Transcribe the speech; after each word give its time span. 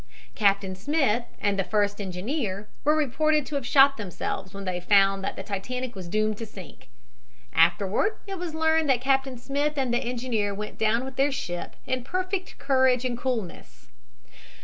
Captain 0.33 0.73
Smith 0.73 1.25
and 1.39 1.59
the 1.59 1.63
first 1.63 2.01
engineer 2.01 2.67
were 2.83 2.95
reported 2.95 3.45
to 3.45 3.53
have 3.53 3.67
shot 3.67 3.97
themselves 3.97 4.51
when 4.51 4.65
they 4.65 4.79
found 4.79 5.23
that 5.23 5.35
the 5.35 5.43
Titanic 5.43 5.93
was 5.93 6.07
doomed 6.07 6.39
to 6.39 6.43
sink. 6.47 6.89
Afterward 7.53 8.15
it 8.25 8.39
was 8.39 8.55
learned 8.55 8.89
that 8.89 8.99
Captain 8.99 9.37
Smith 9.37 9.73
and 9.77 9.93
the 9.93 9.99
engineer 10.03 10.55
went 10.55 10.79
down 10.79 11.05
with 11.05 11.17
their 11.17 11.31
ship 11.31 11.75
in 11.85 12.03
perfect 12.03 12.57
courage 12.57 13.05
and 13.05 13.15
coolness. 13.15 13.89